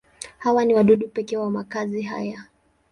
Hawa 0.37 0.65
ni 0.65 0.73
wadudu 0.73 1.07
pekee 1.07 1.37
wa 1.37 1.51
makazi 1.51 2.01
haya. 2.01 2.43